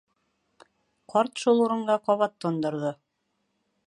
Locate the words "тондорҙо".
2.47-2.91